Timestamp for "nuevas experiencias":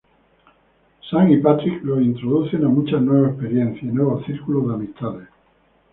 3.03-3.83